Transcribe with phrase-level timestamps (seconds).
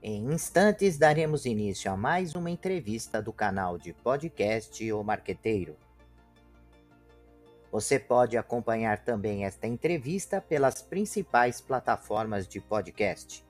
[0.00, 5.76] Em instantes, daremos início a mais uma entrevista do canal de podcast O Marqueteiro.
[7.72, 13.44] Você pode acompanhar também esta entrevista pelas principais plataformas de podcast.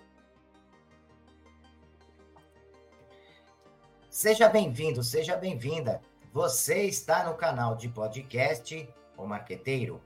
[4.09, 6.01] Seja bem-vindo, seja bem-vinda.
[6.33, 8.89] Você está no canal de podcast
[9.19, 10.01] O Marqueteiro.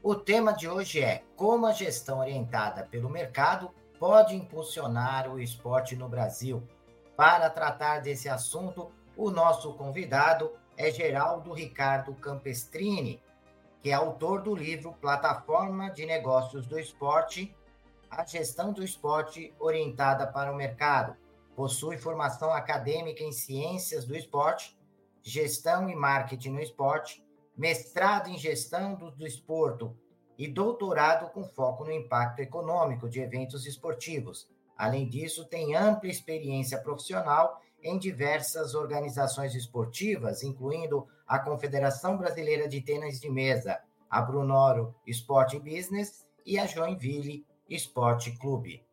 [0.00, 5.96] O tema de hoje é como a gestão orientada pelo mercado pode impulsionar o esporte
[5.96, 6.62] no Brasil.
[7.16, 13.20] Para tratar desse assunto, o nosso convidado é Geraldo Ricardo Campestrini,
[13.82, 17.54] que é autor do livro Plataforma de Negócios do Esporte,
[18.10, 21.16] a gestão do esporte orientada para o mercado.
[21.54, 24.78] Possui formação acadêmica em ciências do esporte,
[25.22, 27.24] gestão e marketing no esporte,
[27.56, 29.96] mestrado em gestão do, do esporto
[30.38, 34.48] e doutorado com foco no impacto econômico de eventos esportivos.
[34.76, 42.80] Além disso, tem ampla experiência profissional em diversas organizações esportivas, incluindo a Confederação Brasileira de
[42.80, 48.86] Tênis de Mesa, a Brunoro Sport Business e a Joinville Esporte Clube.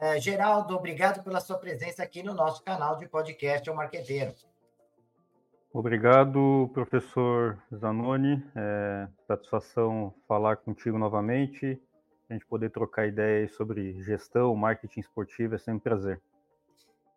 [0.00, 4.34] É, Geraldo, obrigado pela sua presença aqui no nosso canal de podcast O Marqueteiro.
[5.74, 8.40] Obrigado, professor Zanoni.
[8.54, 11.82] É, satisfação falar contigo novamente.
[12.30, 16.22] A gente poder trocar ideias sobre gestão, marketing esportivo é sempre um prazer.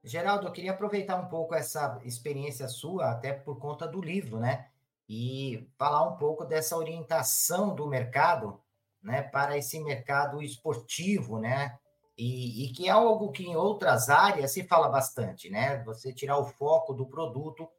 [0.03, 4.69] Geraldo, eu queria aproveitar um pouco essa experiência sua, até por conta do livro, né?
[5.07, 8.59] E falar um pouco dessa orientação do mercado,
[9.03, 11.77] né, para esse mercado esportivo, né?
[12.17, 15.83] E, e que é algo que em outras áreas se fala bastante, né?
[15.83, 17.69] Você tirar o foco do produto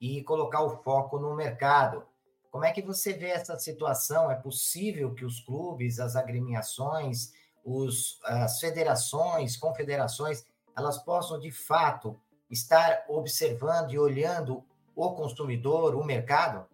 [0.00, 2.04] e colocar o foco no mercado.
[2.50, 4.30] Como é que você vê essa situação?
[4.30, 7.32] É possível que os clubes, as agremiações,
[7.64, 10.44] os, as federações, confederações,
[10.76, 12.16] elas possam de fato
[12.50, 16.66] estar observando e olhando o consumidor, o mercado?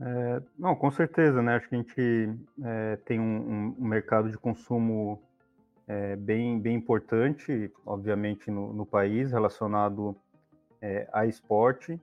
[0.00, 1.56] É, não, com certeza, né?
[1.56, 5.22] Acho que a gente é, tem um, um, mercado de consumo
[5.86, 10.16] é, bem, bem importante, obviamente, no, no país, relacionado
[10.80, 12.00] é, a esporte.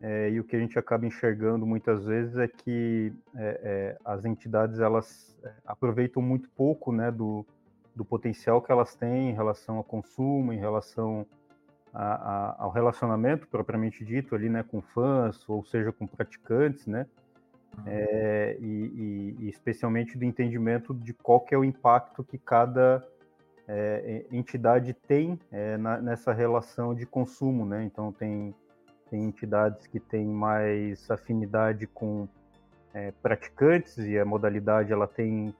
[0.00, 4.26] É, e o que a gente acaba enxergando muitas vezes é que é, é as
[4.26, 7.46] entidades elas é, aproveitam muito pouco né, do,
[7.94, 11.26] do potencial que elas têm em relação ao consumo, em relação
[11.94, 17.06] a, a, ao relacionamento propriamente dito ali, né, com fãs, ou seja, com praticantes, né,
[17.86, 23.02] é, e, e, especialmente do entendimento de qual que é o impacto que cada
[23.68, 27.84] é, entidade tem é, na, nessa relação de consumo, né?
[27.84, 28.54] Então tem,
[29.10, 32.28] tem entidades que têm mais afinidade com
[32.94, 35.54] é, praticantes e a modalidade ela tem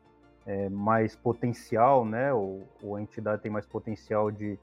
[0.46, 2.32] é, mais potencial, né?
[2.32, 4.56] Ou, ou, a entidade tem mais potencial de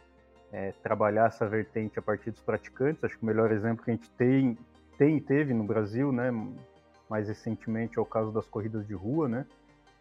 [0.52, 3.04] é, trabalhar essa vertente a partir dos praticantes.
[3.04, 4.58] Acho que o melhor exemplo que a gente tem,
[4.98, 6.32] tem teve no Brasil, né?
[7.10, 9.46] Mais recentemente é o caso das corridas de rua, né?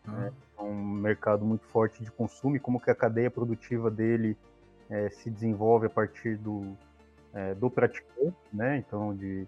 [0.06, 0.32] Uhum.
[0.58, 4.36] É um mercado muito forte de consumo e como que a cadeia produtiva dele
[4.90, 6.76] é, se desenvolve a partir do,
[7.32, 8.76] é, do praticante, né?
[8.78, 9.46] Então, de,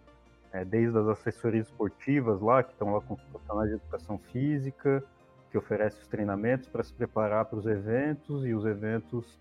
[0.52, 5.04] é, desde as assessorias esportivas lá, que estão lá com profissionais de educação física,
[5.50, 9.38] que oferecem os treinamentos para se preparar para os eventos, e os eventos,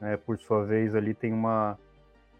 [0.00, 1.78] né, por sua vez, ali tem uma,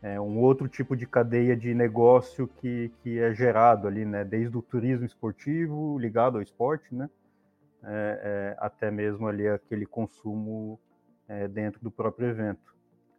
[0.02, 4.24] é, um outro tipo de cadeia de negócio que, que é gerado ali, né?
[4.24, 7.08] Desde o turismo esportivo ligado ao esporte, né?
[7.86, 10.80] É, é, até mesmo ali aquele consumo
[11.28, 12.74] é, dentro do próprio evento.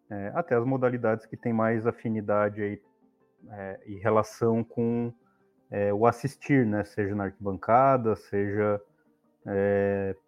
[0.09, 2.81] É, até as modalidades que têm mais afinidade aí,
[3.49, 5.13] é, e relação com
[5.69, 6.83] é, o assistir, né?
[6.83, 8.81] seja na arquibancada, seja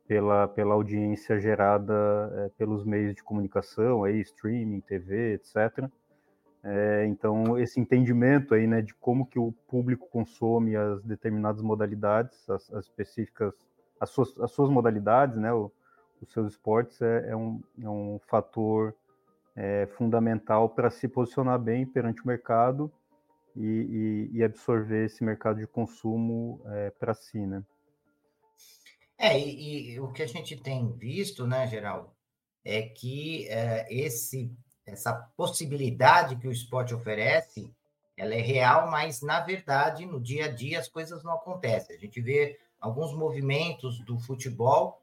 [0.08, 5.90] pela, pela audiência gerada pelos meios de comunicação, aí, streaming, TV, etc.,
[7.08, 12.72] então, esse entendimento aí, né, de como que o público consome as determinadas modalidades, as,
[12.74, 13.54] as específicas
[14.00, 15.72] as suas, as suas modalidades, né, o,
[16.22, 18.96] os seus esportes, é, é, um, é um fator
[19.56, 22.92] é, fundamental para se posicionar bem perante o mercado
[23.56, 27.64] e, e, e absorver esse mercado de consumo é, para si, né?
[29.18, 32.12] É, e, e, o que a gente tem visto, né, Geraldo,
[32.64, 34.56] é que é, esse,
[34.86, 37.74] essa possibilidade que o esporte oferece,
[38.16, 41.96] ela é real, mas, na verdade, no dia a dia as coisas não acontecem.
[41.96, 45.02] A gente vê alguns movimentos do futebol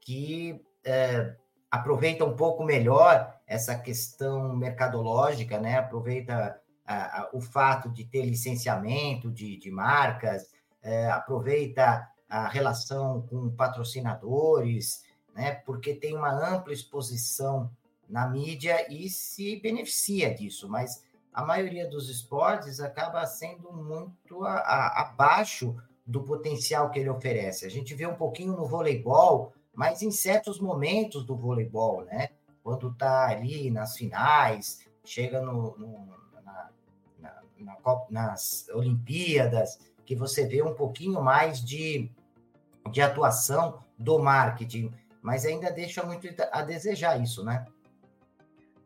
[0.00, 1.34] que é,
[1.70, 5.78] aproveita um pouco melhor essa questão mercadológica, né?
[5.78, 10.50] Aproveita a, a, o fato de ter licenciamento de, de marcas,
[10.82, 15.04] é, aproveita a relação com patrocinadores,
[15.34, 15.52] né?
[15.66, 17.70] Porque tem uma ampla exposição
[18.08, 24.54] na mídia e se beneficia disso, mas a maioria dos esportes acaba sendo muito a,
[24.54, 25.76] a, abaixo
[26.06, 27.66] do potencial que ele oferece.
[27.66, 32.30] A gente vê um pouquinho no voleibol, mas em certos momentos do voleibol, né?
[32.62, 36.06] Quando está ali nas finais, chega no, no
[36.44, 36.70] na,
[37.18, 42.10] na, na, nas Olimpíadas, que você vê um pouquinho mais de,
[42.90, 47.66] de atuação do marketing, mas ainda deixa muito a desejar isso, né?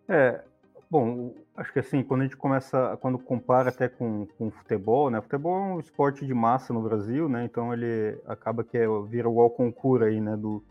[0.08, 0.42] É,
[0.90, 5.20] bom, acho que assim, quando a gente começa, quando compara até com, com futebol, né?
[5.20, 7.44] Futebol é um esporte de massa no Brasil, né?
[7.44, 10.36] Então ele acaba que é, vira o concurso aí, né?
[10.36, 10.62] Do,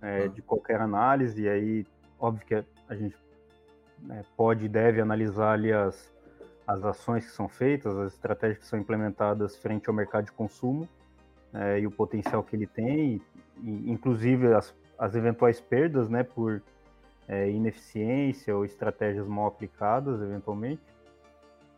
[0.00, 0.26] é, ah.
[0.28, 1.86] de qualquer análise, e aí,
[2.18, 2.54] óbvio que
[2.88, 3.16] a gente
[4.02, 6.12] né, pode e deve analisar ali as,
[6.66, 10.88] as ações que são feitas, as estratégias que são implementadas frente ao mercado de consumo
[11.52, 13.20] é, e o potencial que ele tem,
[13.62, 16.62] e, inclusive as, as eventuais perdas, né, por
[17.28, 20.82] é, ineficiência ou estratégias mal aplicadas, eventualmente.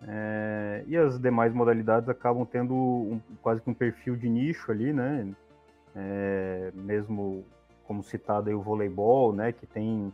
[0.07, 4.93] É, e as demais modalidades acabam tendo um, quase que um perfil de nicho ali,
[4.93, 5.29] né?
[5.95, 7.45] É, mesmo
[7.85, 9.53] como citado aí o voleibol, né?
[9.53, 10.13] Que tem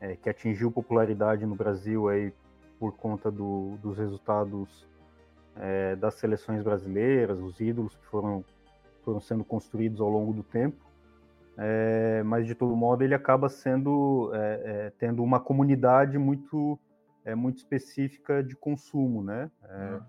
[0.00, 2.32] é, que atingiu popularidade no Brasil aí
[2.78, 4.86] por conta do, dos resultados
[5.56, 8.44] é, das seleções brasileiras, os ídolos que foram
[9.02, 10.85] foram sendo construídos ao longo do tempo.
[11.58, 16.78] É, mas de todo modo ele acaba sendo é, é, tendo uma comunidade muito
[17.24, 19.50] é, muito específica de consumo, né?
[19.62, 20.00] Uhum.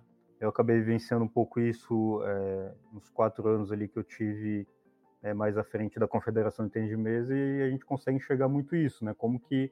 [0.42, 4.68] Eu acabei vivenciando um pouco isso é, nos quatro anos ali que eu tive
[5.36, 8.76] mais à frente da Confederação de Tênis de Mesa e a gente consegue enxergar muito
[8.76, 9.16] isso, né?
[9.18, 9.72] Como que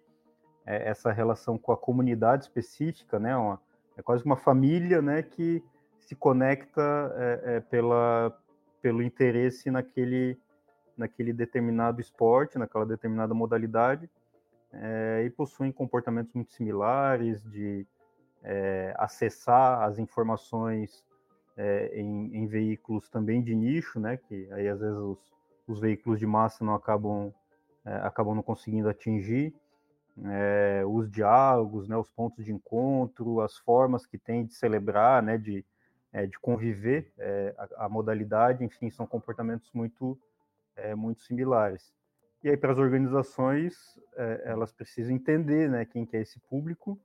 [0.66, 3.38] essa relação com a comunidade específica, né?
[3.38, 3.62] Uma,
[3.95, 5.21] é quase uma família, né?
[5.21, 5.63] Que
[6.00, 6.81] se conecta
[7.69, 8.36] pela
[8.81, 10.38] pelo interesse naquele
[10.97, 14.09] naquele determinado esporte, naquela determinada modalidade,
[14.71, 17.88] é, e possuem comportamentos muito similares de
[18.44, 21.03] é, acessar as informações
[21.57, 24.18] é, em, em, veículos também de nicho, né?
[24.18, 25.33] Que aí às vezes os,
[25.68, 27.33] os veículos de massa não acabam
[28.01, 29.53] acabam não conseguindo atingir.
[30.88, 35.63] os diálogos, né, os pontos de encontro, as formas que tem de celebrar, né, de,
[36.27, 37.13] de conviver
[37.77, 40.18] a, a modalidade, enfim, são comportamentos muito
[40.75, 41.94] é, muito similares.
[42.44, 47.00] E aí, para as organizações, é, elas precisam entender né, quem que é esse público,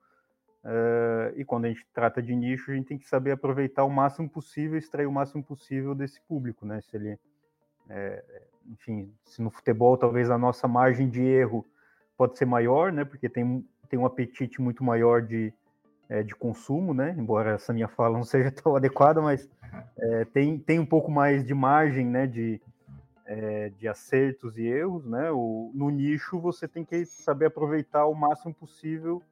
[0.63, 3.91] é, e quando a gente trata de nicho, a gente tem que saber aproveitar o
[3.91, 6.81] máximo possível, extrair o máximo possível desse público, né?
[6.83, 7.19] Se ele,
[7.89, 8.23] é,
[8.67, 11.67] enfim, se no futebol talvez a nossa margem de erro
[12.17, 13.05] pode ser maior, né?
[13.05, 15.53] Porque tem, tem um apetite muito maior de,
[16.09, 17.15] é, de consumo, né?
[17.17, 19.49] Embora essa minha fala não seja tão adequada, mas
[19.97, 22.27] é, tem, tem um pouco mais de margem, né?
[22.27, 22.61] De,
[23.31, 25.31] é, de acertos e erros, né?
[25.31, 29.23] O, no nicho você tem que saber aproveitar o máximo possível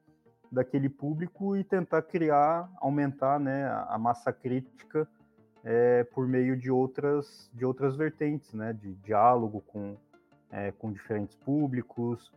[0.49, 5.05] daquele público e tentar criar, aumentar, né, a, massa crítica
[5.65, 8.71] é, por meio de outras de outras vertentes, né?
[8.71, 9.97] De diálogo com
[10.49, 12.31] é, com diferentes públicos,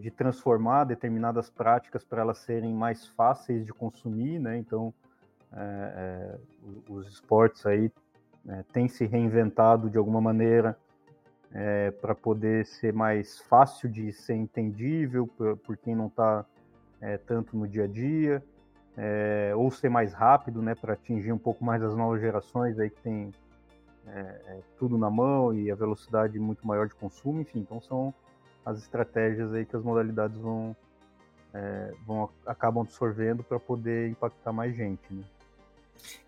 [0.00, 4.58] de transformar determinadas práticas para elas serem mais fáceis de consumir, né?
[4.58, 4.92] Então,
[6.88, 7.90] os esportes aí
[8.48, 10.76] é, tem se reinventado de alguma maneira
[11.52, 16.44] é, para poder ser mais fácil de ser entendível por, por quem não está
[17.00, 18.42] é, tanto no dia a dia,
[18.96, 22.90] é, ou ser mais rápido, né, para atingir um pouco mais as novas gerações aí
[22.90, 23.32] que tem
[24.06, 28.14] é, é, tudo na mão e a velocidade muito maior de consumo, enfim, então são
[28.64, 30.74] as estratégias aí que as modalidades vão,
[32.04, 35.22] vão acabam absorvendo para poder impactar mais gente, né?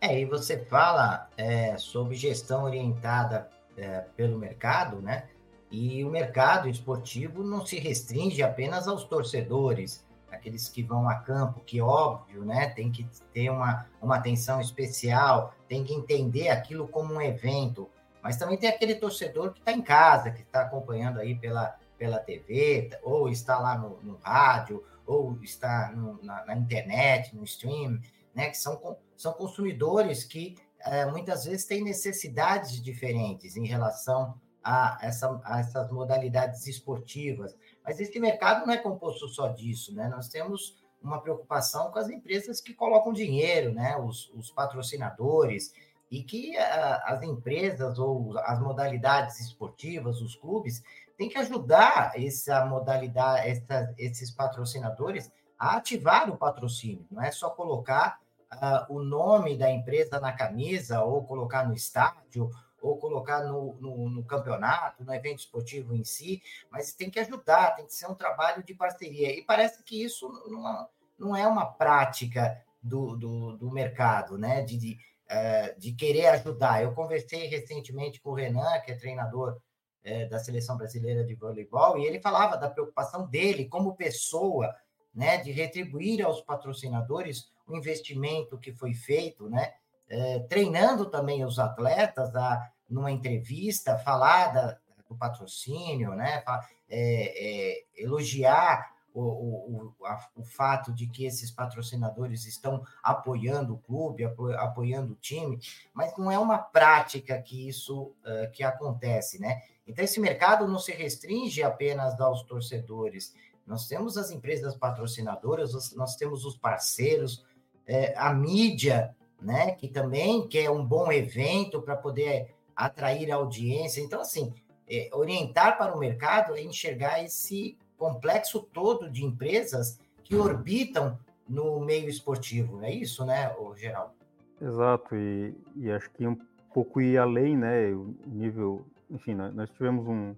[0.00, 5.28] É, e você fala é, sobre gestão orientada é, pelo mercado, né?
[5.70, 11.60] E o mercado esportivo não se restringe apenas aos torcedores, aqueles que vão a campo,
[11.60, 12.68] que óbvio, né?
[12.70, 17.88] Tem que ter uma, uma atenção especial, tem que entender aquilo como um evento,
[18.22, 22.18] mas também tem aquele torcedor que está em casa, que está acompanhando aí pela, pela
[22.18, 28.00] TV, ou está lá no, no rádio, ou está no, na, na internet, no stream
[28.34, 34.98] né, que são, são consumidores que é, muitas vezes têm necessidades diferentes em relação a,
[35.00, 37.56] essa, a essas modalidades esportivas.
[37.84, 40.08] Mas esse mercado não é composto só disso, né?
[40.08, 43.96] Nós temos uma preocupação com as empresas que colocam dinheiro, né?
[43.96, 45.72] Os, os patrocinadores,
[46.10, 50.82] e que a, as empresas ou as modalidades esportivas, os clubes,
[51.16, 57.06] têm que ajudar essa modalidade, essa, esses patrocinadores a ativar o patrocínio.
[57.10, 58.20] Não é só colocar
[58.52, 62.50] uh, o nome da empresa na camisa ou colocar no estádio
[62.80, 67.74] ou colocar no, no, no, campeonato, no evento esportivo em si, mas tem que ajudar,
[67.74, 69.36] tem que ser um trabalho de parceria.
[69.36, 70.88] E parece que isso não,
[71.18, 74.62] não é uma prática do, do, do mercado, né?
[74.62, 74.98] De, de,
[75.28, 76.82] é, de, querer ajudar.
[76.82, 79.58] Eu conversei recentemente com o Renan, que é treinador
[80.04, 84.74] é, da seleção brasileira de voleibol, e ele falava da preocupação dele como pessoa,
[85.14, 85.38] né?
[85.38, 89.72] De retribuir aos patrocinadores o investimento que foi feito, né?
[90.08, 96.42] É, treinando também os atletas a, numa entrevista, falar da, do patrocínio, né?
[96.88, 103.78] É, é, elogiar o, o, a, o fato de que esses patrocinadores estão apoiando o
[103.78, 105.58] clube, apo, apoiando o time,
[105.92, 109.60] mas não é uma prática que isso uh, que acontece, né?
[109.86, 113.34] Então esse mercado não se restringe apenas aos torcedores.
[113.68, 117.44] Nós temos as empresas patrocinadoras, nós temos os parceiros,
[117.86, 124.00] é, a mídia, né, que também quer um bom evento para poder atrair audiência.
[124.00, 124.52] Então, assim,
[124.88, 131.78] é, orientar para o mercado é enxergar esse complexo todo de empresas que orbitam no
[131.78, 132.82] meio esportivo.
[132.82, 134.12] É isso, né, Geraldo?
[134.60, 136.38] Exato, e, e acho que um
[136.72, 140.34] pouco ir além, né, o nível, enfim, nós tivemos um,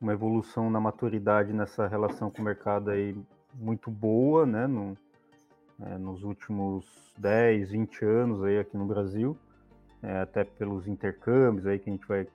[0.00, 3.16] uma evolução na maturidade nessa relação com o mercado aí
[3.54, 4.96] muito boa, né, no,
[5.82, 6.84] é, nos últimos
[7.18, 9.36] 10, 20 anos aí aqui no Brasil,
[10.02, 12.26] é, até pelos intercâmbios aí que a gente vai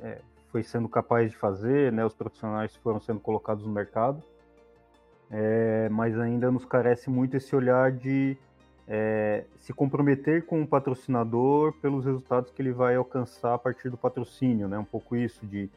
[0.00, 0.20] é,
[0.52, 4.22] foi sendo capaz de fazer, né, os profissionais foram sendo colocados no mercado,
[5.30, 8.36] é, mas ainda nos carece muito esse olhar de
[8.86, 13.96] é, se comprometer com o patrocinador pelos resultados que ele vai alcançar a partir do
[13.96, 15.70] patrocínio, né, um pouco isso de,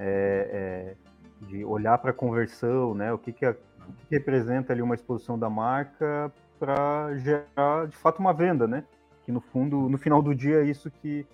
[0.00, 0.96] é,
[1.42, 4.82] é de olhar para a conversão, né, o que, que, a, o que representa ali
[4.82, 8.84] uma exposição da marca para gerar de fato uma venda, né?
[9.24, 11.26] Que no fundo, no final do dia, é isso que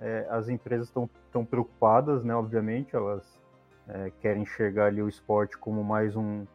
[0.00, 2.34] é, as empresas estão preocupadas, né?
[2.34, 3.38] Obviamente, elas
[3.86, 6.46] é, querem enxergar ali o esporte como mais um,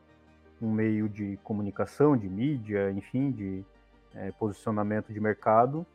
[0.59, 3.63] um meio de comunicação, de mídia, enfim, de
[4.15, 5.85] é, posicionamento de mercado,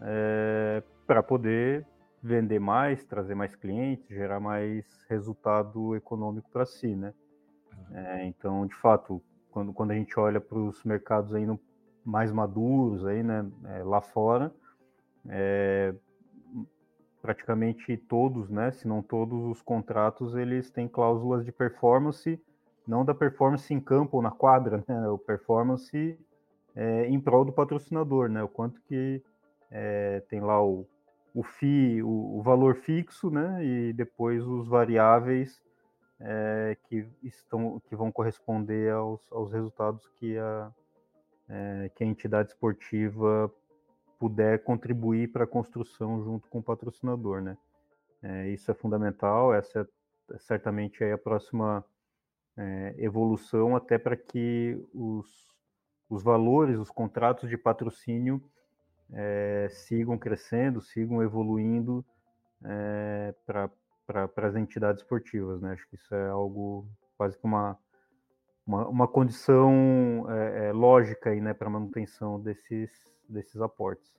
[0.00, 1.84] é, para poder
[2.24, 7.12] vender mais, trazer mais clientes, gerar mais resultado econômico para si, né?
[7.92, 11.60] É, então, de fato, quando, quando a gente olha para os mercados aí no,
[12.02, 14.50] mais maduros aí, né, é, lá fora,
[15.28, 15.94] é,
[17.20, 22.40] praticamente todos, né, se não todos os contratos, eles têm cláusulas de performance,
[22.86, 26.18] não da performance em campo ou na quadra, né, o performance
[26.74, 29.22] é, em prol do patrocinador, né, o quanto que
[29.70, 30.86] é, tem lá o,
[31.34, 35.60] o FII, o, o, valor fixo, né, e depois os variáveis
[36.20, 40.72] é, que, estão, que vão corresponder aos, aos resultados que a,
[41.48, 43.52] é, que a entidade esportiva
[44.16, 47.58] puder contribuir para a construção junto com o patrocinador, né?
[48.22, 49.80] É, isso é fundamental, essa
[50.32, 51.84] é certamente é a próxima
[52.98, 55.52] evolução até para que os,
[56.08, 58.40] os valores, os contratos de patrocínio
[59.12, 62.04] é, sigam crescendo, sigam evoluindo
[62.64, 63.70] é, para
[64.06, 65.72] para as entidades esportivas, né?
[65.72, 67.78] Acho que isso é algo quase que uma,
[68.66, 72.90] uma, uma condição é, lógica aí, né, para a manutenção desses,
[73.28, 74.14] desses aportes.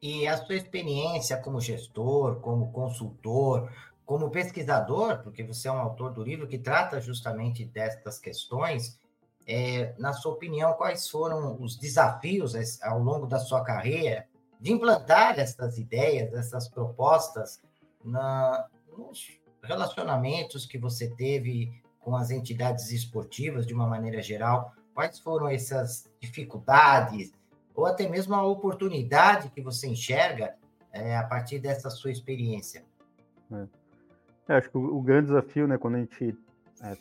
[0.00, 3.72] E a sua experiência como gestor, como consultor,
[4.04, 9.00] como pesquisador, porque você é um autor do livro que trata justamente destas questões,
[9.48, 14.26] é, na sua opinião, quais foram os desafios ao longo da sua carreira
[14.60, 17.58] de implantar essas ideias, essas propostas
[18.04, 25.18] na, nos relacionamentos que você teve com as entidades esportivas de uma maneira geral, quais
[25.18, 27.32] foram essas dificuldades
[27.74, 30.56] ou até mesmo a oportunidade que você enxerga
[30.92, 32.84] é, a partir dessa sua experiência?
[33.50, 33.66] É.
[34.48, 36.36] É, acho que o, o, grande desafio, né, quando a gente
[36.82, 36.96] é,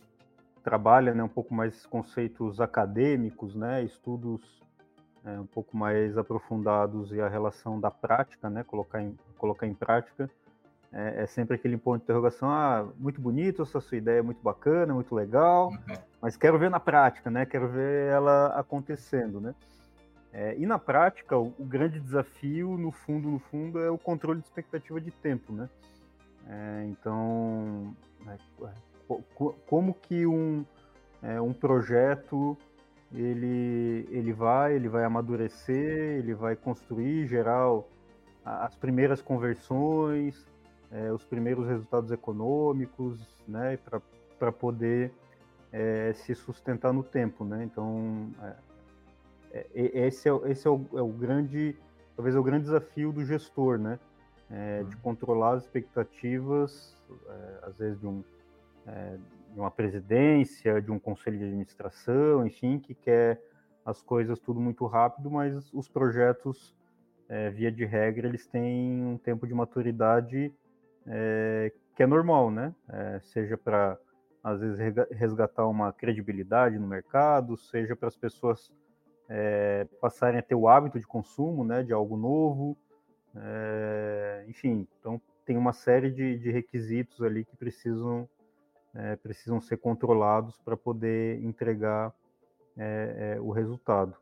[0.68, 4.62] trabalha né, um pouco mais conceitos acadêmicos, né, estudos
[5.24, 9.74] é, um pouco mais aprofundados e a relação da prática, né, colocar em, colocar em
[9.74, 10.30] prática,
[10.92, 14.44] é, é, sempre aquele ponto de interrogação, ah, muito bonito, essa sua ideia é muito
[14.44, 15.96] bacana, muito legal, uhum.
[16.22, 17.46] mas quero ver na prática, né?
[17.46, 19.56] Quero ver ela acontecendo, né?
[20.34, 24.42] É, e na prática, o, o, grande desafio, no fundo, no fundo, é o controle
[24.42, 25.70] de expectativa de tempo, né?
[26.50, 27.96] É, então,
[28.26, 28.38] né,
[29.66, 30.66] como que um,
[31.22, 32.58] é, um projeto
[33.14, 37.82] ele, ele vai, ele vai amadurecer, ele vai construir, gerar
[38.44, 40.46] as primeiras conversões,
[40.92, 43.78] é, os primeiros resultados econômicos, né,
[44.38, 45.12] para poder
[45.72, 47.64] é, se sustentar no tempo, né?
[47.64, 48.30] Então,
[49.52, 51.76] é, é esse, é, esse é, o, é o grande,
[52.16, 54.00] talvez é o grande desafio do gestor, né?
[54.50, 55.02] é, de uhum.
[55.02, 56.96] controlar as expectativas,
[57.28, 58.24] é, às vezes de, um,
[58.88, 59.18] é,
[59.54, 63.42] de uma presidência, de um conselho de administração, enfim, que quer
[63.86, 66.76] as coisas tudo muito rápido, mas os projetos,
[67.30, 70.54] é, via de regra, eles têm um tempo de maturidade
[71.06, 72.74] é, que é normal, né?
[72.90, 73.98] É, seja para,
[74.44, 74.80] às vezes,
[75.12, 78.72] resgatar uma credibilidade no mercado, seja para as pessoas
[80.00, 82.78] passarem a ter o hábito de consumo, né, de algo novo,
[83.36, 88.28] é, enfim, então tem uma série de, de requisitos ali que precisam,
[88.96, 92.14] é, precisam ser controlados para poder entregar
[92.76, 94.16] é, o resultado.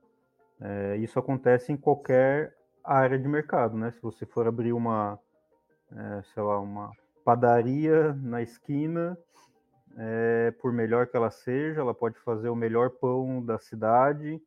[1.01, 3.91] isso acontece em qualquer área de mercado, né?
[3.91, 5.19] Se você for abrir uma,
[6.33, 6.91] sei lá, uma
[7.25, 9.17] padaria na esquina,
[9.97, 14.41] é, por melhor que ela seja, ela pode fazer o melhor pão da cidade,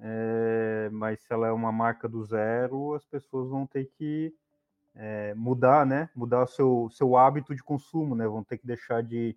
[0.00, 4.32] é, mas se ela é uma marca do zero, as pessoas vão ter que
[4.94, 6.08] é, mudar, né?
[6.14, 8.26] Mudar seu, seu hábito de consumo, né?
[8.26, 9.36] Vão ter que deixar de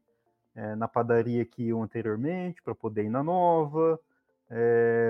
[0.55, 4.00] é, na padaria que iam anteriormente para poder ir na nova,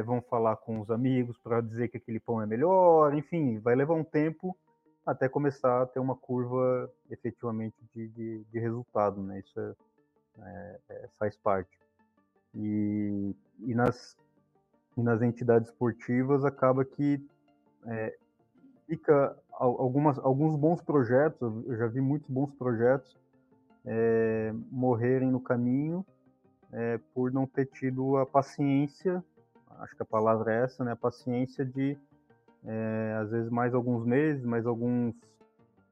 [0.06, 3.96] vão falar com os amigos para dizer que aquele pão é melhor, enfim, vai levar
[3.96, 4.56] um tempo
[5.04, 9.40] até começar a ter uma curva efetivamente de, de, de resultado, né?
[9.40, 11.76] Isso é, é, faz parte.
[12.54, 14.16] E, e nas
[14.98, 17.26] e nas entidades esportivas acaba que
[18.92, 23.18] fica algumas, alguns bons projetos, eu já vi muitos bons projetos
[23.86, 26.06] é, morrerem no caminho
[26.74, 29.24] é, por não ter tido a paciência,
[29.80, 31.98] acho que a palavra é essa, né, a paciência de
[32.66, 35.16] é, às vezes mais alguns meses, mais alguns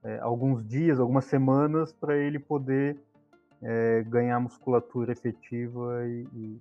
[0.04, 2.98] é, alguns dias, algumas semanas para ele poder
[3.62, 6.60] é, ganhar musculatura efetiva e, e,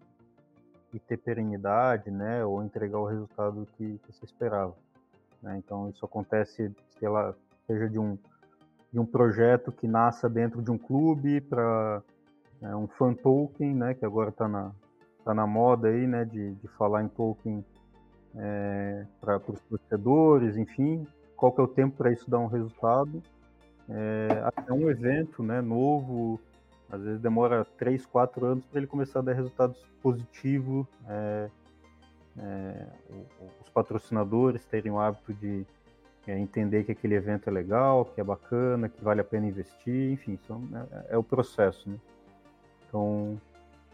[0.95, 4.77] e ter perenidade, né, ou entregar o resultado que, que você esperava.
[5.43, 5.57] Né?
[5.59, 7.35] Então isso acontece, sei lá,
[7.67, 8.19] seja de um
[8.91, 12.03] de um projeto que nasça dentro de um clube para
[12.61, 14.73] né, um fan token, né, que agora está na
[15.25, 17.63] tá na moda aí, né, de, de falar em token
[18.35, 23.23] é, para os torcedores, enfim, qual que é o tempo para isso dar um resultado?
[23.91, 26.41] É, até um evento, né, novo,
[26.91, 30.87] às vezes demora 3, 4 anos para ele começar a dar resultados positivos.
[31.07, 31.51] É,
[32.41, 32.87] é,
[33.63, 35.67] os patrocinadores terem o hábito de
[36.27, 40.13] é, entender que aquele evento é legal, que é bacana, que vale a pena investir,
[40.13, 41.89] enfim, são, é, é, o processo.
[41.89, 41.97] Né?
[42.87, 43.41] Então,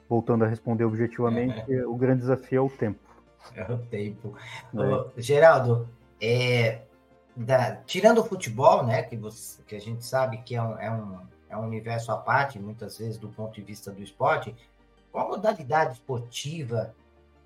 [0.09, 1.87] voltando a responder objetivamente, é.
[1.87, 3.01] o grande desafio é o tempo.
[3.55, 4.35] É o tempo.
[5.17, 5.21] É.
[5.21, 5.89] Geraldo,
[7.37, 10.91] da, tirando o futebol, né, que, você, que a gente sabe que é um, é
[10.91, 11.19] um
[11.55, 14.55] é um universo à parte, muitas vezes, do ponto de vista do esporte.
[15.13, 16.93] Qual modalidade esportiva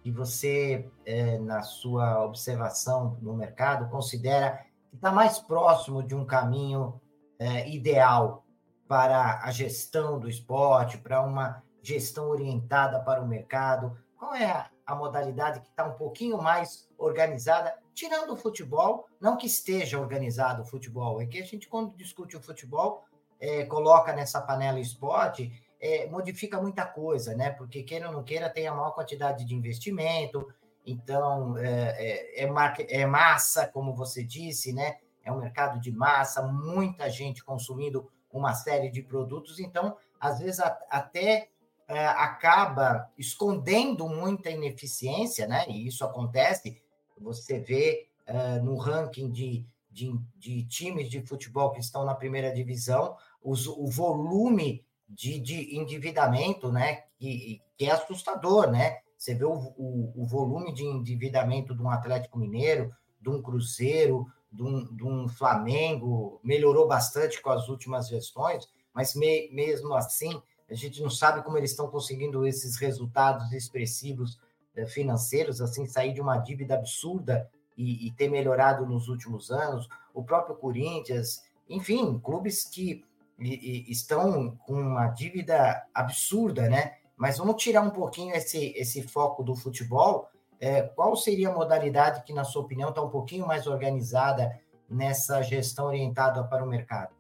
[0.09, 6.25] que você, é, na sua observação no mercado, considera que está mais próximo de um
[6.25, 6.99] caminho
[7.39, 8.43] é, ideal
[8.89, 13.99] para a gestão do esporte, para uma gestão orientada para o mercado?
[14.17, 19.37] Qual é a, a modalidade que está um pouquinho mais organizada, tirando o futebol, não
[19.37, 23.05] que esteja organizado o futebol, é que a gente, quando discute o futebol,
[23.39, 27.51] é, coloca nessa panela esporte, é, modifica muita coisa, né?
[27.51, 30.47] Porque queira ou não queira, tem a maior quantidade de investimento,
[30.85, 34.99] então é, é, é, é massa, como você disse, né?
[35.25, 40.61] É um mercado de massa, muita gente consumindo uma série de produtos, então, às vezes,
[40.61, 41.49] a, até
[41.87, 45.65] é, acaba escondendo muita ineficiência, né?
[45.69, 46.83] E isso acontece,
[47.19, 52.53] você vê é, no ranking de, de, de times de futebol que estão na primeira
[52.53, 58.99] divisão, os, o volume de, de endividamento, né, que, que é assustador, né?
[59.17, 64.27] Você vê o, o, o, volume de endividamento de um Atlético Mineiro, de um Cruzeiro,
[64.53, 70.41] de um, de um Flamengo, melhorou bastante com as últimas gestões, mas me, mesmo assim,
[70.71, 74.39] a gente não sabe como eles estão conseguindo esses resultados expressivos
[74.77, 79.89] eh, financeiros, assim, sair de uma dívida absurda e, e ter melhorado nos últimos anos.
[80.15, 83.05] O próprio Corinthians, enfim, clubes que
[83.39, 86.97] e, e estão com uma dívida absurda, né?
[87.17, 90.29] Mas vamos tirar um pouquinho esse, esse foco do futebol.
[90.61, 95.43] É, qual seria a modalidade que, na sua opinião, está um pouquinho mais organizada nessa
[95.43, 97.15] gestão orientada para o mercado?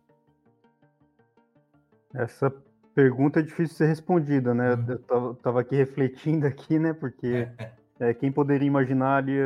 [2.14, 2.52] Essa
[2.94, 4.74] pergunta é difícil de ser respondida, né?
[4.74, 4.98] Uhum.
[5.08, 6.92] Eu estava aqui refletindo aqui, né?
[6.92, 7.48] Porque
[8.00, 9.36] é, quem poderia imaginar ali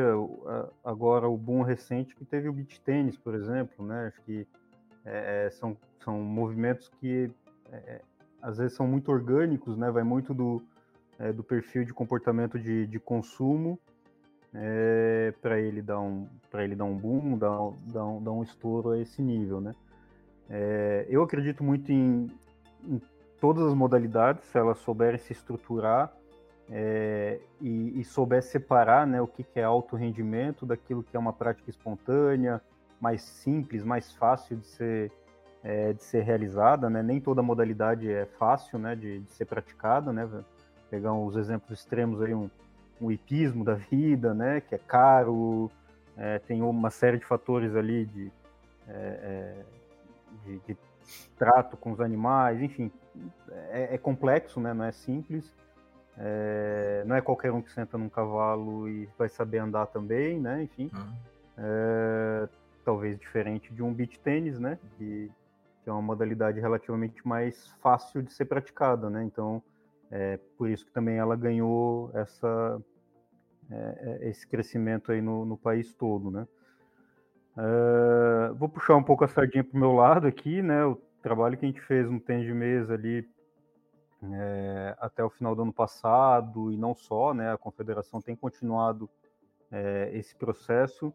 [0.83, 4.07] agora o boom recente que teve o beach tênis, por exemplo, né?
[4.07, 4.47] Acho que
[5.05, 7.31] é, é, são, são movimentos que
[7.71, 8.01] é, é,
[8.41, 9.89] às vezes são muito orgânicos, né?
[9.89, 10.61] Vai muito do,
[11.17, 13.79] é, do perfil de comportamento de, de consumo
[15.41, 17.57] para ele dar um para ele dar um boom, dar,
[17.91, 19.71] dar, um, dar um estouro a esse nível, né?
[20.49, 22.29] É, eu acredito muito em,
[22.83, 23.01] em,
[23.39, 26.13] todas as modalidades, se elas souberem se estruturar
[26.69, 31.19] é, e, e souber separar né, o que, que é alto rendimento daquilo que é
[31.19, 32.61] uma prática espontânea,
[32.99, 35.11] mais simples, mais fácil de ser,
[35.63, 36.89] é, de ser realizada.
[36.89, 37.01] Né?
[37.01, 40.11] Nem toda modalidade é fácil né, de, de ser praticada.
[40.11, 40.27] Né?
[40.89, 42.49] Pegar os exemplos extremos aí, um,
[43.01, 45.69] um hipismo da vida, né, que é caro,
[46.17, 48.31] é, tem uma série de fatores ali de,
[48.87, 49.65] é, é,
[50.45, 50.77] de, de,
[51.37, 52.89] trato com os animais, enfim,
[53.71, 55.53] é, é complexo, né, não é simples.
[56.15, 60.61] É, não é qualquer um que senta num cavalo e vai saber andar também, né?
[60.61, 62.47] Enfim, uhum.
[62.85, 64.77] talvez diferente de um beach tênis, né?
[64.95, 65.31] Que,
[65.83, 69.23] que, é uma modalidade relativamente mais fácil de ser praticada, né?
[69.23, 69.61] Então,
[70.09, 72.81] é por isso que também ela ganhou essa
[73.71, 76.47] é, é, esse crescimento aí no, no país todo, né?
[77.55, 80.85] Uh, vou puxar um pouco a sardinha para o meu lado aqui, né?
[80.85, 83.27] O trabalho que a gente fez no tênis de mesa ali
[84.31, 87.51] é, até o final do ano passado e não só, né?
[87.51, 89.09] A confederação tem continuado
[89.71, 91.13] é, esse processo.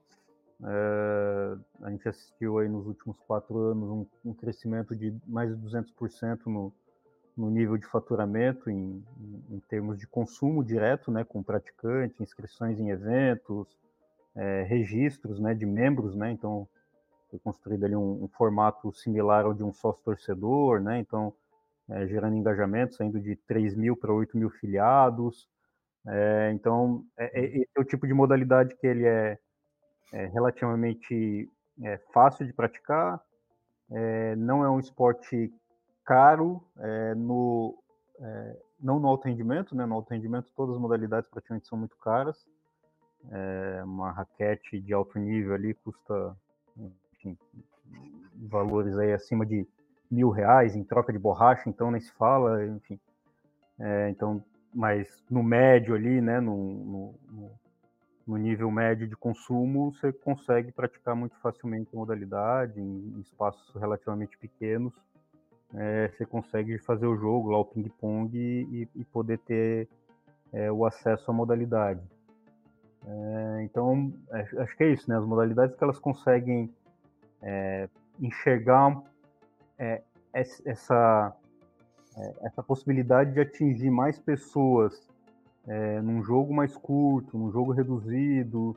[0.64, 5.56] É, a gente assistiu aí nos últimos quatro anos um, um crescimento de mais de
[5.56, 6.72] 200% no,
[7.36, 9.04] no nível de faturamento em,
[9.48, 13.68] em, termos de consumo direto, né, com praticante, inscrições em eventos,
[14.34, 16.68] é, registros, né, de membros, né, então
[17.30, 21.32] foi construído ali um, um formato similar ao de um sócio torcedor, né, então
[21.88, 25.48] é, gerando engajamento, saindo de 3 mil para 8 mil filiados,
[26.08, 29.38] é, então é, é, esse é o tipo de modalidade que ele é,
[30.12, 31.50] é relativamente
[31.82, 33.20] é, fácil de praticar,
[34.36, 35.50] não é um esporte
[36.04, 37.74] caro é, no
[38.20, 39.84] é, não no alto rendimento, né?
[39.84, 42.46] No alto rendimento todas as modalidades praticamente são muito caras.
[43.30, 46.36] É, uma raquete de alto nível ali custa
[47.12, 47.36] enfim,
[48.34, 49.66] valores aí acima de
[50.10, 52.98] mil reais em troca de borracha, então nem se fala, enfim.
[53.78, 54.42] É, então,
[54.72, 56.40] mas no médio ali, né?
[56.40, 57.14] No, no,
[58.36, 64.36] nível médio de consumo, você consegue praticar muito facilmente a modalidade em, em espaços relativamente
[64.36, 64.92] pequenos
[65.74, 69.88] é, você consegue fazer o jogo lá, o ping-pong, e, e, poder ter
[70.52, 72.00] é, o acesso à modalidade.
[73.06, 75.16] É, então, é, acho que é isso, né?
[75.16, 76.72] As modalidades que elas conseguem
[77.42, 77.88] é,
[78.20, 79.02] enxergar
[79.78, 81.36] é, essa,
[82.42, 85.08] essa possibilidade de atingir mais pessoas
[86.02, 88.74] num jogo mais curto, num jogo reduzido,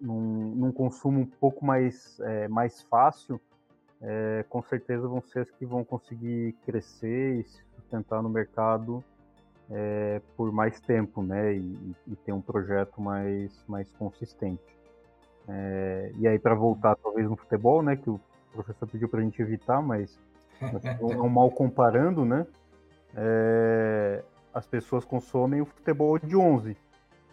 [0.00, 3.40] num, num, consumo um pouco mais, mais fácil,
[4.00, 9.02] é, com certeza vão ser as que vão conseguir crescer e se sustentar no mercado
[9.70, 11.54] é, por mais tempo, né?
[11.54, 14.62] E, e, ter um projeto mais, mais consistente.
[15.48, 17.96] É, e aí, para voltar, talvez no futebol, né?
[17.96, 18.20] Que o
[18.52, 20.18] professor pediu para a gente evitar, mas
[21.00, 22.46] não mal comparando, né?
[24.56, 26.76] As pessoas consomem o futebol de 11,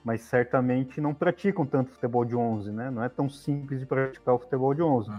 [0.03, 2.89] mas certamente não praticam tanto futebol de 11, né?
[2.89, 5.09] Não é tão simples de praticar o futebol de 11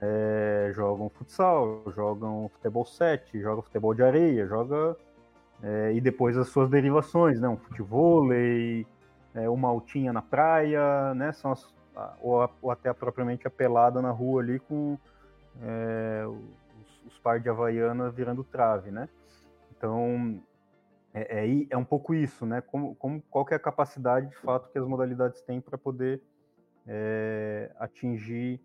[0.00, 4.96] é, jogam futsal, jogam futebol 7, jogam futebol de areia, joga
[5.62, 7.48] é, e depois as suas derivações, né?
[7.48, 8.86] Um futevôlei,
[9.34, 11.32] é, uma altinha na praia, né?
[11.32, 11.74] São as,
[12.20, 14.98] ou, ou, até propriamente a pelada na rua ali com
[15.62, 19.08] é, os, os par de havaiana virando trave, né?
[19.76, 20.40] Então
[21.16, 22.60] é, é, é, um pouco isso, né?
[22.60, 26.20] Como, como, qual é a capacidade de fato que as modalidades têm para poder
[26.86, 28.60] é, atingir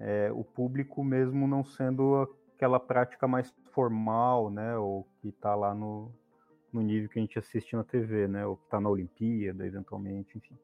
[0.00, 5.72] é, o público mesmo não sendo aquela prática mais formal, né, ou que está lá
[5.72, 6.12] no,
[6.72, 10.36] no nível que a gente assiste na TV, né, ou que está na Olimpíada, eventualmente,
[10.36, 10.58] enfim.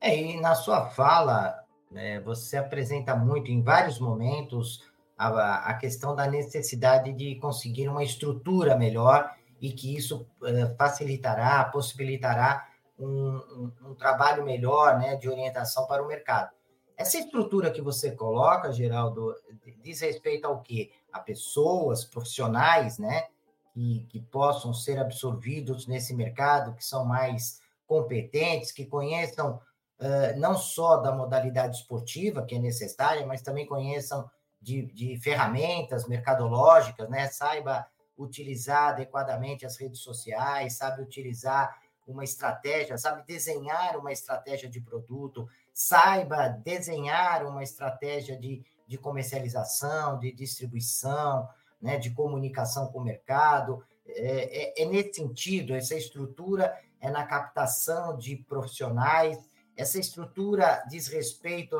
[0.00, 4.84] É, e na sua fala, né, você apresenta muito, em vários momentos,
[5.16, 11.64] a, a questão da necessidade de conseguir uma estrutura melhor e que isso uh, facilitará,
[11.64, 12.66] possibilitará
[12.98, 16.50] um, um, um, trabalho melhor né, de orientação para o mercado.
[16.96, 19.34] Essa estrutura que você coloca, Geraldo,
[19.82, 20.90] diz respeito ao quê?
[21.12, 23.28] A pessoas, profissionais, né?
[23.72, 29.60] Que, que possam ser absorvidos nesse mercado, que são mais competentes, que conheçam
[30.00, 34.28] uh, não só da modalidade esportiva, que é necessária, mas também conheçam
[34.60, 37.28] de, de ferramentas mercadológicas, né?
[37.28, 37.86] Saiba
[38.18, 45.48] utilizar adequadamente as redes sociais, sabe utilizar uma estratégia, sabe desenhar uma estratégia de produto,
[45.72, 51.48] saiba desenhar uma estratégia de, de comercialização, de distribuição,
[51.80, 53.84] né, de comunicação com o mercado.
[54.06, 59.38] É, é, é, nesse sentido, essa estrutura é na captação de profissionais,
[59.76, 61.76] essa estrutura diz respeito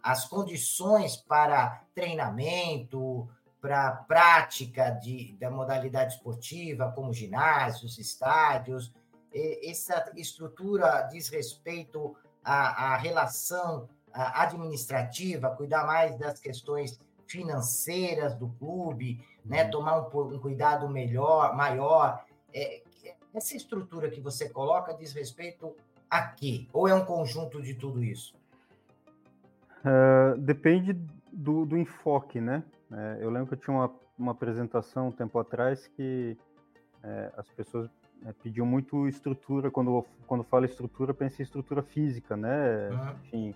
[0.00, 3.28] as condições para treinamento,
[3.66, 8.94] para prática de, da modalidade esportiva, como ginásios, estádios.
[9.34, 19.20] Essa estrutura diz respeito à, à relação administrativa, cuidar mais das questões financeiras do clube,
[19.44, 19.64] né?
[19.64, 19.70] Uhum.
[19.70, 22.24] tomar um, um cuidado melhor, maior.
[22.54, 22.82] É,
[23.34, 25.74] essa estrutura que você coloca diz respeito
[26.08, 26.68] a quê?
[26.72, 28.32] Ou é um conjunto de tudo isso?
[29.80, 30.92] Uh, depende
[31.32, 32.62] do, do, enfoque, né?
[32.92, 36.36] É, eu lembro que eu tinha uma, uma apresentação um tempo atrás que
[37.02, 37.90] é, as pessoas
[38.24, 42.88] é, pediam muito estrutura, quando, quando fala estrutura, pensa em estrutura física, né?
[42.90, 43.10] Uhum.
[43.24, 43.54] Enfim,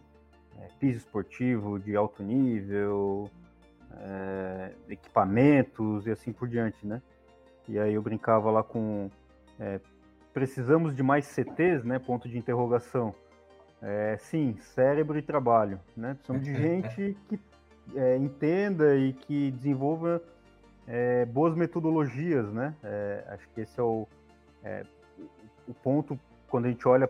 [0.58, 3.30] é, piso esportivo de alto nível,
[3.98, 7.00] é, equipamentos e assim por diante, né?
[7.68, 9.10] E aí eu brincava lá com
[9.58, 9.80] é,
[10.32, 11.98] precisamos de mais CTs, né?
[11.98, 13.14] Ponto de interrogação.
[13.82, 16.14] É, sim, cérebro e trabalho, né?
[16.14, 17.36] Precisamos de gente que
[17.94, 20.22] é, entenda e que desenvolva
[20.86, 22.74] é, boas metodologias, né?
[22.82, 24.06] É, acho que esse é o,
[24.62, 24.84] é,
[25.68, 27.08] o ponto quando a gente olha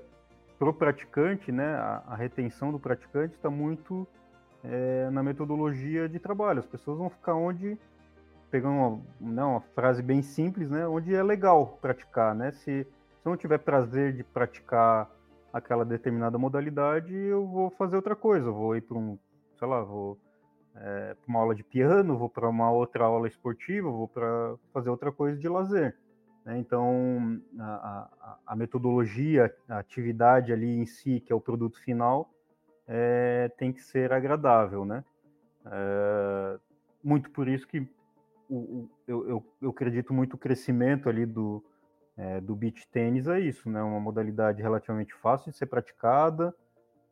[0.58, 1.74] para o praticante, né?
[1.74, 4.06] A, a, retenção do praticante está muito
[4.62, 6.60] é, na metodologia de trabalho.
[6.60, 7.78] As pessoas vão ficar onde,
[8.50, 10.86] pegando uma, não, uma frase bem simples, né?
[10.86, 12.52] Onde é legal praticar, né?
[12.52, 15.10] Se, se eu não tiver prazer de praticar
[15.52, 18.48] aquela determinada modalidade, eu vou fazer outra coisa.
[18.48, 19.18] Eu vou ir para um,
[19.58, 20.18] sei lá, vou
[20.76, 24.90] é, para uma aula de piano, vou para uma outra aula esportiva, vou para fazer
[24.90, 25.96] outra coisa de lazer.
[26.44, 26.58] Né?
[26.58, 32.30] Então, a, a, a, metodologia, a atividade ali em si, que é o produto final,
[32.86, 35.04] é, tem que ser agradável, né?
[35.66, 36.58] É,
[37.04, 37.86] muito por isso que
[38.48, 41.62] o, o, eu, eu, eu, acredito muito o crescimento ali do,
[42.16, 43.82] é, do beach tênis é isso, né?
[43.82, 46.54] Uma modalidade relativamente fácil de ser praticada,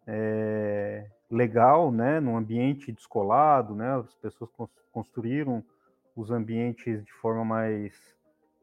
[0.06, 2.20] é, legal, né?
[2.20, 3.96] Num ambiente descolado, né?
[3.96, 4.50] As pessoas
[4.92, 5.64] construíram
[6.16, 7.94] os ambientes de forma mais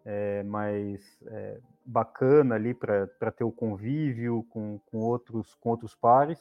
[0.06, 6.40] é, mais é, bacana ali para ter o convívio com, com, outros, com outros pares.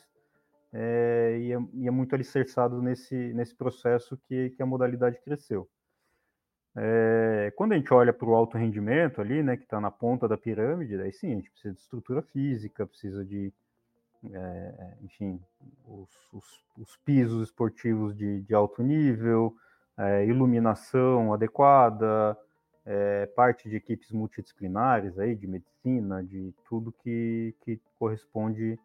[0.72, 5.68] É, e, é, e, é, muito alicerçado nesse, nesse processo que, que a modalidade cresceu.
[6.76, 10.26] É, quando a gente olha para o alto rendimento ali, né, que está na ponta
[10.26, 13.52] da pirâmide, daí sim, a gente precisa de estrutura física, precisa de,
[14.32, 15.40] é, enfim,
[15.86, 16.44] os, os,
[16.78, 19.54] os, pisos esportivos de, de alto nível,
[19.96, 22.36] é, iluminação adequada,
[22.86, 28.78] é, parte de equipes multidisciplinares aí, de medicina, de tudo que, que corresponde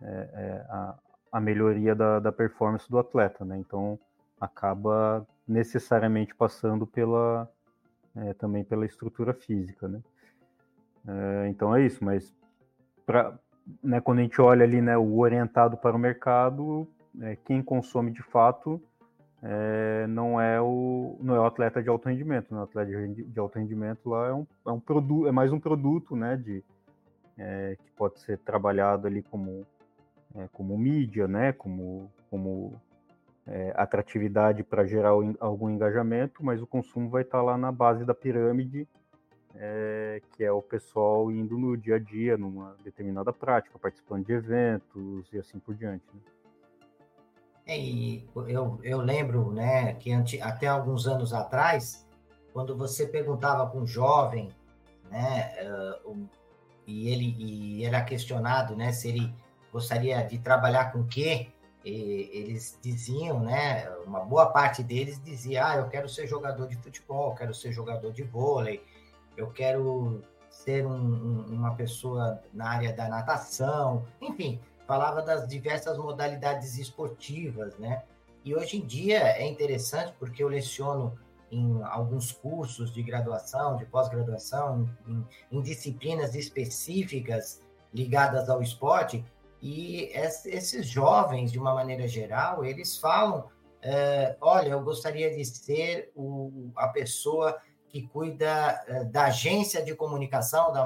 [0.00, 0.98] é, é, à,
[1.32, 3.56] à melhoria da, da, performance do atleta, né?
[3.58, 3.98] Então
[4.40, 7.48] acaba necessariamente passando pela
[8.16, 10.02] é, também pela estrutura física, né?
[11.06, 12.34] É, então é isso, mas
[13.06, 13.38] pra,
[13.82, 16.88] né, quando a gente olha ali né, o orientado para o mercado,
[17.20, 18.80] é, quem consome de fato
[19.42, 22.60] é, não é o não é o atleta de alto rendimento, né?
[22.60, 26.14] O atleta de, alto rendimento lá é um, é um produto, é mais um produto,
[26.14, 26.36] né?
[26.36, 26.64] De
[27.36, 29.66] é, que pode ser trabalhado ali como
[30.36, 31.52] é, como mídia, né?
[31.52, 32.80] Como como
[33.44, 38.04] é, atratividade para gerar algum engajamento, mas o consumo vai estar tá lá na base
[38.04, 38.86] da pirâmide,
[39.56, 44.32] é, que é o pessoal indo no dia a dia numa determinada prática, participando de
[44.32, 46.04] eventos e assim por diante.
[46.12, 46.20] Né?
[47.66, 52.06] É, e eu, eu lembro né, que até alguns anos atrás,
[52.52, 54.48] quando você perguntava para um jovem,
[55.10, 55.52] né,
[56.04, 56.28] uh,
[56.86, 59.32] e ele e era questionado né, se ele
[59.72, 61.48] gostaria de trabalhar com o quê,
[61.84, 66.76] e eles diziam, né, uma boa parte deles dizia, ah, eu quero ser jogador de
[66.76, 68.82] futebol, quero ser jogador de vôlei,
[69.36, 75.96] eu quero ser um, um, uma pessoa na área da natação, enfim, falava das diversas
[75.96, 78.02] modalidades esportivas, né?
[78.44, 81.18] E hoje em dia é interessante porque eu leciono
[81.50, 87.60] em alguns cursos de graduação, de pós-graduação, em, em, disciplinas específicas
[87.92, 89.24] ligadas ao esporte,
[89.60, 93.48] e esses jovens, de uma maneira geral, eles falam:
[93.80, 97.56] é, olha, eu gostaria de ser o, a pessoa
[97.92, 100.84] que cuida é, da agência de comunicação da,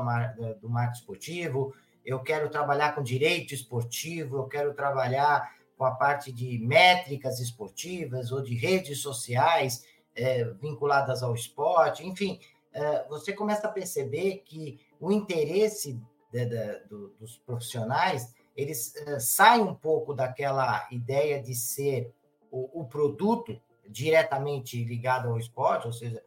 [0.60, 6.32] do marketing esportivo, eu quero trabalhar com direito esportivo, eu quero trabalhar com a parte
[6.32, 9.84] de métricas esportivas ou de redes sociais
[10.16, 12.40] é, vinculadas ao esporte, enfim,
[12.72, 16.00] é, você começa a perceber que o interesse
[16.32, 22.12] de, de, do, dos profissionais eles é, saem um pouco daquela ideia de ser
[22.50, 26.22] o, o produto diretamente ligado ao esporte, ou seja,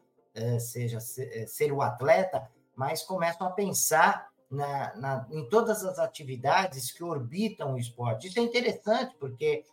[0.60, 5.99] seja ser, é, ser o atleta, mas começam a pensar na, na, em todas as
[5.99, 8.28] atividades que orbitam o esporte.
[8.28, 9.65] Isso é interessante, porque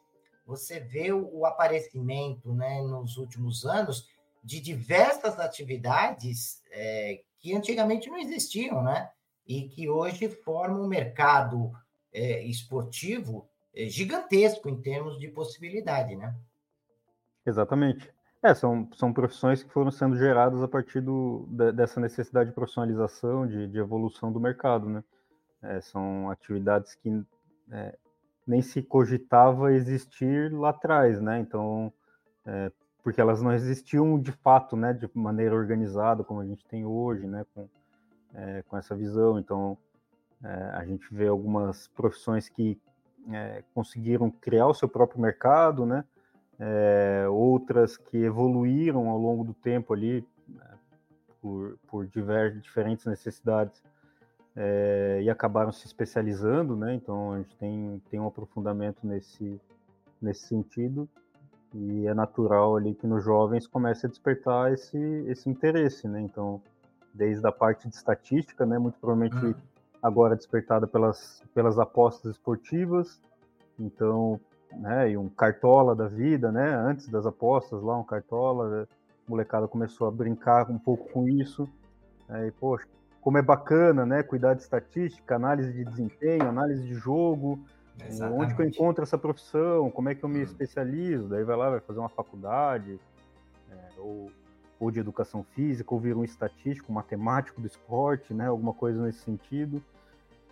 [0.47, 4.09] você vê o, o aparecimento, né, nos últimos anos,
[4.43, 9.11] de diversas atividades é, que antigamente não existiam, né?
[9.47, 11.73] E que hoje formam um mercado
[12.13, 16.35] é, esportivo é, gigantesco em termos de possibilidade, né?
[17.45, 18.13] Exatamente.
[18.43, 23.47] É, são, são profissões que foram sendo geradas a partir do, dessa necessidade de profissionalização,
[23.47, 25.03] de, de evolução do mercado, né?
[25.63, 27.25] É, são atividades que
[27.71, 27.97] é,
[28.47, 31.41] nem se cogitava existir lá atrás, né?
[31.41, 31.93] Então,
[32.45, 32.71] é,
[33.07, 37.25] porque elas não existiam de fato, né, de maneira organizada como a gente tem hoje,
[37.25, 37.69] né, com,
[38.35, 39.39] é, com essa visão.
[39.39, 39.79] Então,
[40.43, 42.77] é, a gente vê algumas profissões que
[43.31, 46.05] é, conseguiram criar o seu próprio mercado, né,
[46.59, 50.79] é, outras que evoluíram ao longo do tempo ali né,
[51.41, 53.83] por, por diversos, diferentes necessidades
[54.55, 56.95] é, e acabaram se especializando, né?
[56.95, 59.61] Então a gente tem, tem um aprofundamento nesse,
[60.21, 61.07] nesse sentido
[61.75, 66.23] e é natural ali que nos jovens comece a despertar esse, esse interesse, né?
[66.23, 66.63] Então,
[67.13, 68.79] desde a parte de estatística, né?
[68.79, 69.55] Muito provavelmente uhum.
[70.03, 73.21] agora despertada pelas, pelas apostas esportivas,
[73.79, 74.41] então,
[74.73, 75.11] né?
[75.11, 76.75] E um cartola da vida, né?
[76.75, 78.89] Antes das apostas lá, um cartola,
[79.27, 81.69] a molecada começou a brincar um pouco com isso,
[82.29, 82.49] né?
[82.49, 82.87] e poxa,
[83.21, 84.23] como é bacana, né?
[84.23, 87.59] Cuidar de estatística, análise de desempenho, análise de jogo.
[88.05, 88.41] Exatamente.
[88.41, 89.91] Onde que eu encontro essa profissão?
[89.91, 90.43] Como é que eu me hum.
[90.43, 91.29] especializo?
[91.29, 93.01] Daí vai lá, vai fazer uma faculdade,
[93.71, 94.31] é, ou,
[94.79, 98.47] ou de educação física, ou vir um estatístico, um matemático do esporte, né?
[98.47, 99.83] Alguma coisa nesse sentido.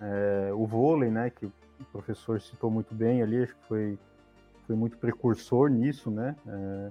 [0.01, 1.31] É, o vôlei, né?
[1.31, 1.49] Que
[1.81, 3.99] o professor citou muito bem ali, acho que foi,
[4.67, 6.37] foi muito precursor nisso, né?
[6.47, 6.91] É,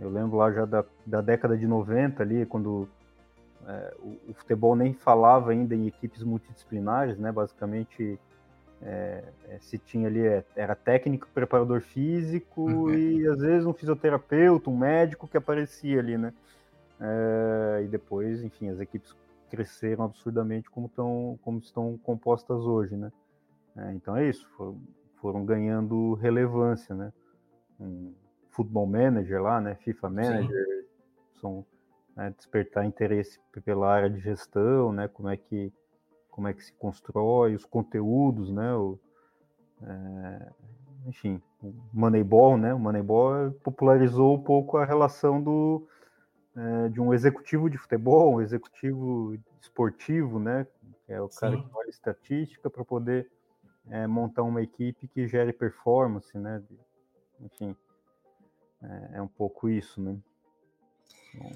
[0.00, 2.88] eu lembro lá já da, da década de 90 ali, quando
[3.66, 7.32] é, o, o, futebol nem falava ainda em equipes multidisciplinares, né?
[7.32, 8.18] Basicamente
[8.82, 12.92] é, é, se tinha ali é, era técnico, preparador físico uhum.
[12.92, 16.32] e às vezes um fisioterapeuta, um médico que aparecia ali, né?
[17.00, 19.14] É, e depois, enfim, as equipes
[19.50, 23.10] cresceram absurdamente como, tão, como estão compostas hoje, né?
[23.76, 24.80] É, então é isso, foram,
[25.16, 27.12] foram, ganhando relevância, né?
[27.78, 28.14] Um
[28.50, 29.74] Football Manager lá, né?
[29.76, 31.40] FIFA Manager, Sim.
[31.40, 31.66] são
[32.16, 35.72] né, despertar interesse pela área de gestão, né, como é que
[36.30, 38.98] como é que se constrói os conteúdos, né, o,
[39.82, 40.52] é,
[41.06, 45.86] enfim, o Moneyball, né, o Moneyball popularizou um pouco a relação do
[46.54, 50.66] é, de um executivo de futebol, um executivo esportivo, né,
[51.06, 51.40] que é o Sim.
[51.40, 53.30] cara que olha estatística para poder
[53.90, 56.62] é, montar uma equipe que gere performance, né,
[57.40, 57.76] enfim,
[58.82, 60.16] é, é um pouco isso, né.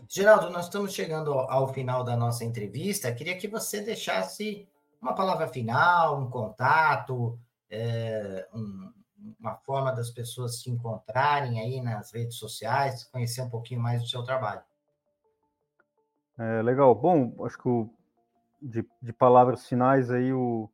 [0.08, 3.12] Geraldo, nós estamos chegando ao final da nossa entrevista.
[3.14, 4.68] Queria que você deixasse
[5.00, 7.38] uma palavra final, um contato,
[7.70, 8.92] é, um,
[9.38, 14.08] uma forma das pessoas se encontrarem aí nas redes sociais, conhecer um pouquinho mais do
[14.08, 14.62] seu trabalho.
[16.38, 16.94] É, legal.
[16.94, 17.90] Bom, acho que o,
[18.60, 20.68] de, de palavras finais aí o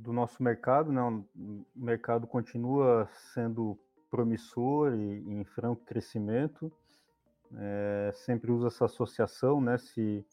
[0.00, 1.02] do nosso mercado, né?
[1.02, 1.24] O
[1.74, 3.78] mercado continua sendo
[4.10, 6.72] promissor e, em franco crescimento
[7.56, 9.78] é, sempre usa essa associação, né?
[9.78, 10.24] Se,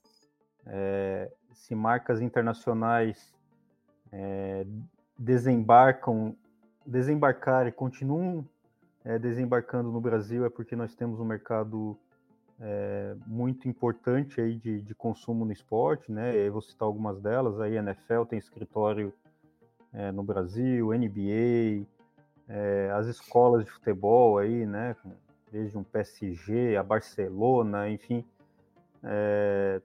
[0.65, 3.33] é, se marcas internacionais
[4.11, 4.65] é,
[5.17, 6.35] desembarcam,
[6.85, 8.47] desembarcar e continuam
[9.21, 11.97] desembarcando no Brasil é porque nós temos um mercado
[12.59, 16.35] é, muito importante aí de, de, consumo no esporte, né?
[16.35, 17.57] Eu vou citar algumas delas.
[17.61, 19.13] A NFL tem escritório
[19.93, 21.85] é, no Brasil, NBA,
[22.95, 24.95] as escolas de futebol aí, né?
[25.51, 28.25] desde um PSG, a Barcelona, enfim,
[29.03, 29.81] é,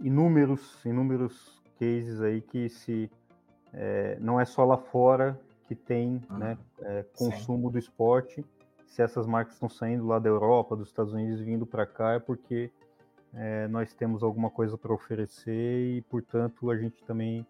[0.00, 3.10] inúmeros, inúmeros cases aí que se
[3.72, 6.38] é, não é só lá fora que tem uhum.
[6.38, 7.72] né, é, consumo Sim.
[7.72, 8.44] do esporte.
[8.86, 12.18] Se essas marcas estão saindo lá da Europa, dos Estados Unidos, vindo para cá, é
[12.18, 12.70] porque
[13.32, 17.46] é, nós temos alguma coisa para oferecer e, portanto, a gente também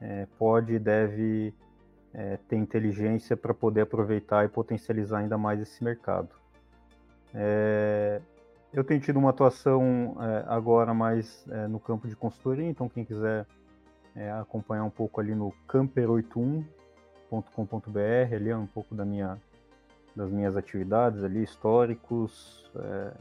[0.00, 1.54] é, pode e deve
[2.12, 6.28] é, ter inteligência para poder aproveitar e potencializar ainda mais esse mercado.
[7.34, 8.20] É,
[8.72, 13.04] eu tenho tido uma atuação é, agora mais é, no campo de consultoria, então quem
[13.04, 13.46] quiser
[14.14, 19.38] é, acompanhar um pouco ali no camper81.com.br, ali é um pouco da minha,
[20.14, 23.12] das minhas atividades ali, históricos, é,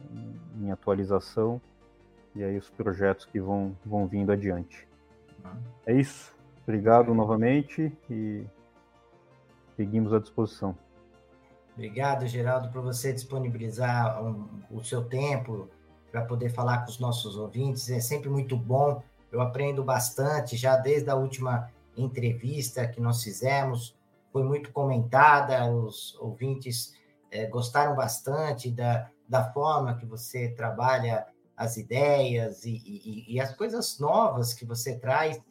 [0.56, 1.62] minha atualização
[2.36, 4.88] e aí os projetos que vão, vão vindo adiante.
[5.86, 6.36] É isso.
[6.66, 8.45] Obrigado novamente e
[9.76, 10.78] Seguimos à disposição.
[11.74, 15.70] Obrigado, Geraldo, por você disponibilizar um, o seu tempo
[16.09, 17.89] para poder falar com os nossos ouvintes.
[17.89, 19.03] É sempre muito bom.
[19.30, 23.97] Eu aprendo bastante já desde a última entrevista que nós fizemos.
[24.32, 26.93] foi muito comentada, os ouvintes
[27.32, 33.53] é, gostaram bastante da, da forma que você trabalha as ideias e, e, e as
[33.55, 35.41] coisas novas que você traz,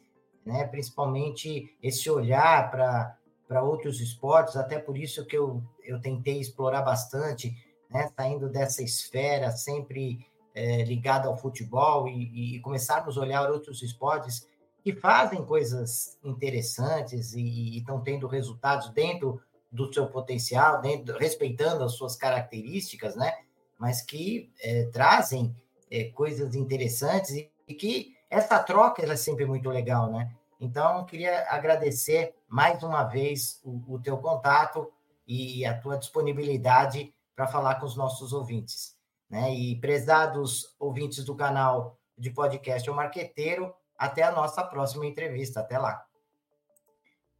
[0.45, 0.65] né?
[0.67, 7.55] principalmente esse olhar para outros esportes, até por isso que eu, eu tentei explorar bastante,
[7.89, 8.09] né?
[8.15, 14.47] saindo dessa esfera sempre é, ligada ao futebol e, e começarmos a olhar outros esportes
[14.85, 19.41] que fazem coisas interessantes e estão tendo resultados dentro
[19.71, 23.33] do seu potencial, dentro, respeitando as suas características, né?
[23.79, 25.55] Mas que é, trazem
[25.89, 30.31] é, coisas interessantes e, e, que essa troca é sempre muito legal, né?
[30.59, 34.91] Então, queria agradecer mais uma vez o, o teu contato
[35.27, 38.95] e a tua disponibilidade para falar com os nossos ouvintes.
[39.29, 39.53] Né?
[39.53, 45.59] E prezados ouvintes do canal de podcast O Marqueteiro, até a nossa próxima entrevista.
[45.59, 46.05] Até lá.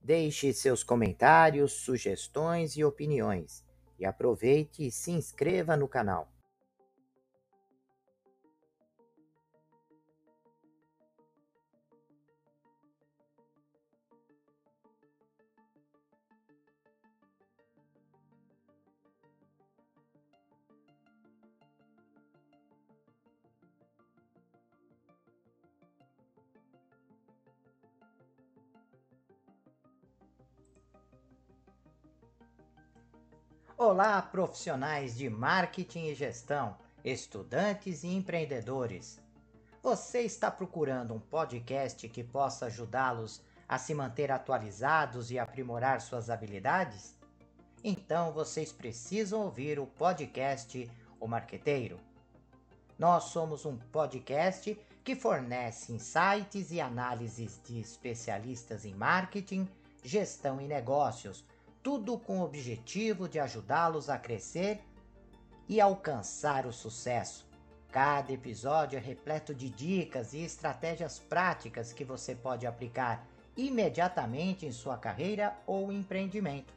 [0.02, 3.64] Deixe seus comentários, sugestões e opiniões.
[3.98, 6.28] E aproveite e se inscreva no canal.
[33.88, 39.22] Olá, profissionais de marketing e gestão, estudantes e empreendedores.
[39.84, 46.32] Você está procurando um podcast que possa ajudá-los a se manter atualizados e aprimorar suas
[46.32, 47.16] habilidades?
[47.84, 52.00] Então vocês precisam ouvir o podcast O Marqueteiro.
[52.98, 59.70] Nós somos um podcast que fornece insights e análises de especialistas em marketing,
[60.04, 61.46] gestão e negócios
[61.86, 64.82] tudo com o objetivo de ajudá-los a crescer
[65.70, 67.48] e alcançar o sucesso.
[67.92, 74.72] Cada episódio é repleto de dicas e estratégias práticas que você pode aplicar imediatamente em
[74.72, 76.74] sua carreira ou empreendimento.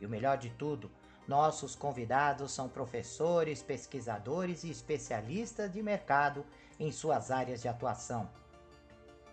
[0.00, 0.88] E o melhor de tudo,
[1.26, 6.46] nossos convidados são professores, pesquisadores e especialistas de mercado
[6.78, 8.30] em suas áreas de atuação.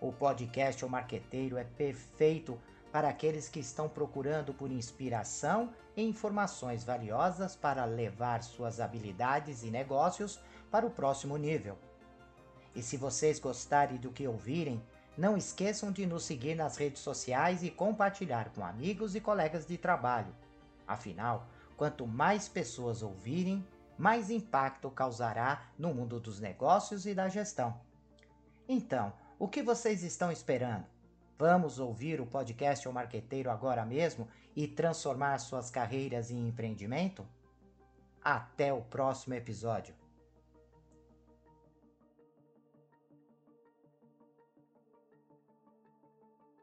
[0.01, 2.59] O podcast O Marqueteiro é perfeito
[2.95, 9.69] para aqueles que estão procurando por inspiração e informações valiosas para levar suas habilidades e
[9.69, 10.39] negócios
[10.71, 11.77] para o próximo nível.
[12.73, 14.81] E se vocês gostarem do que ouvirem,
[15.17, 19.77] não esqueçam de nos seguir nas redes sociais e compartilhar com amigos e colegas de
[19.77, 20.33] trabalho.
[20.87, 23.67] Afinal, quanto mais pessoas ouvirem,
[23.97, 27.77] mais impacto causará no mundo dos negócios e da gestão.
[28.69, 30.94] Então, o que vocês estão esperando?
[31.37, 37.25] Vamos ouvir o podcast O Marqueteiro agora mesmo e transformar suas carreiras em empreendimento?
[38.23, 39.93] Até o próximo episódio.